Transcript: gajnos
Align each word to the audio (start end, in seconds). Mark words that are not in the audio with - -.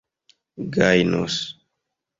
gajnos 0.75 1.35